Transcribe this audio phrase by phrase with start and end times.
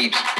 [0.00, 0.39] keeps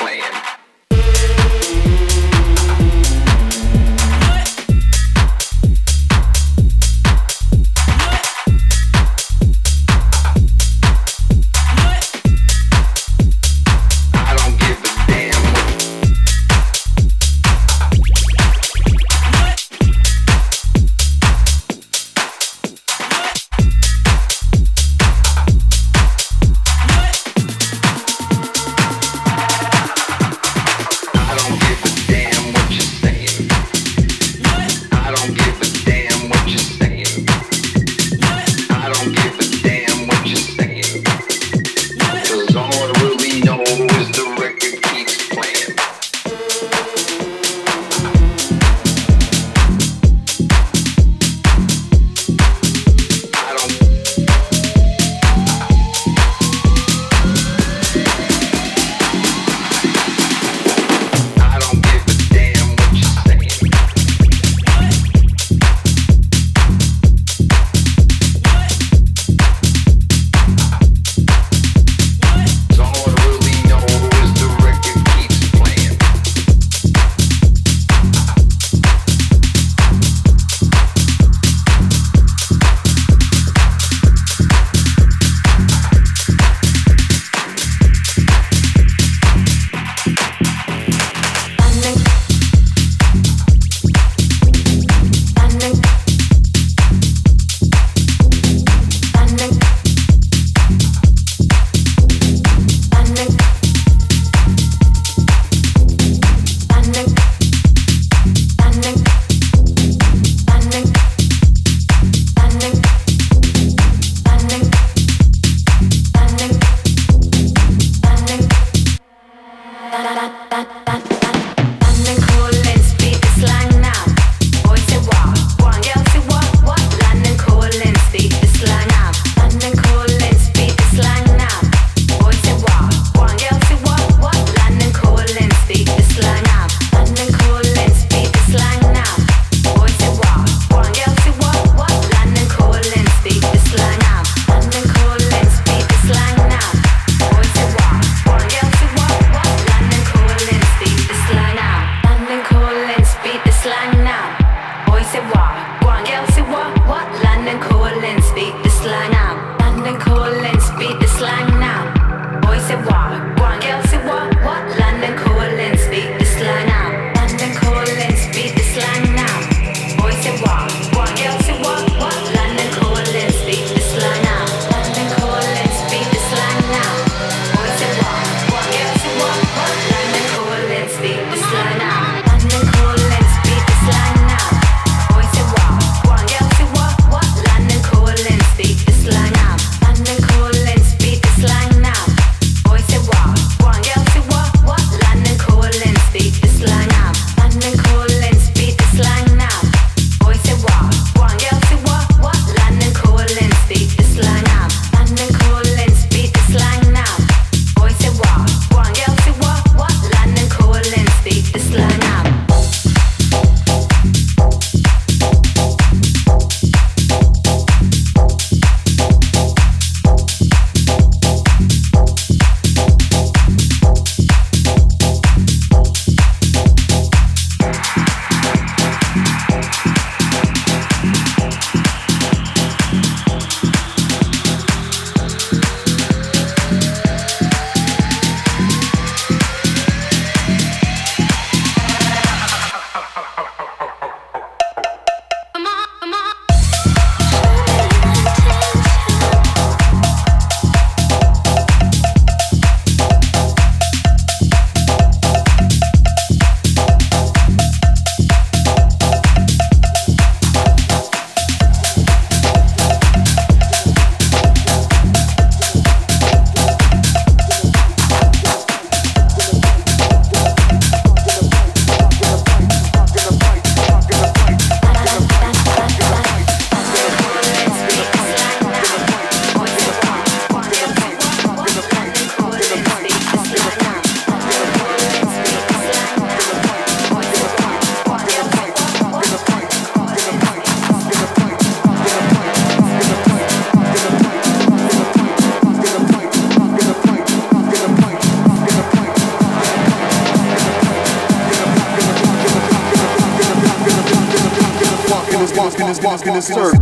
[306.10, 306.72] walk in the circle.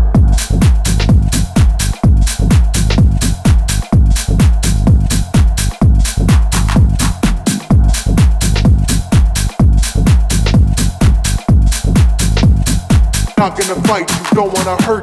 [13.36, 14.97] Not gonna fight, you don't wanna hurt.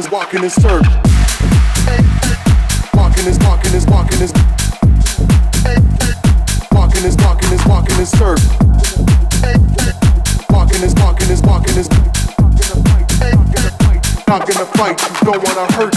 [0.00, 0.82] Is walking walking is.
[2.94, 4.32] Walking is walking is walking is
[6.72, 8.40] walking is walking is walking is surf.
[10.50, 11.88] Walking is walking is walking is
[14.30, 15.89] not gonna fight you, don't wanna hurt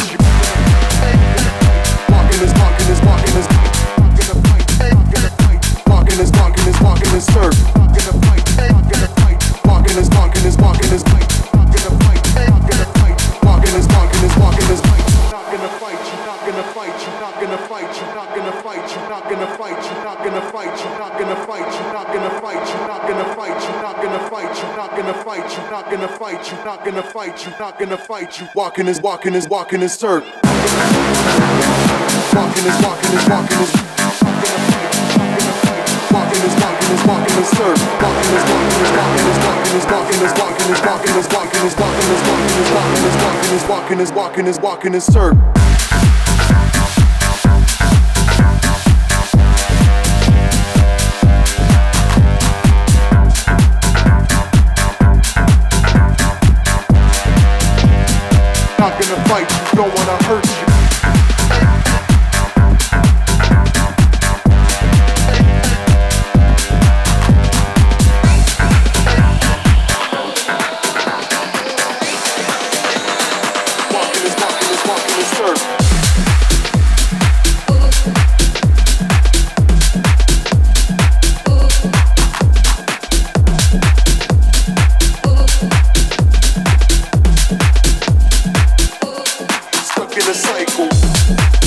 [27.43, 28.47] fight you, not gonna fight you.
[28.55, 30.23] Walking is walking is walking is surf.
[30.23, 30.63] Walking
[32.63, 33.73] is walking is walking is
[36.13, 37.77] Walking is walking is walking is surf.
[38.01, 41.65] Walking is walking is walking is walking is walking is walking is walking is walking
[41.65, 45.03] is walking is walking is walking is walking is walking is walking is walking is
[45.05, 45.62] surf.
[58.83, 60.62] Not gonna fight you, don't wanna hurt you.
[90.23, 91.62] in a cycle.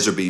[0.00, 0.29] Laser beams.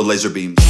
[0.00, 0.69] The laser beams.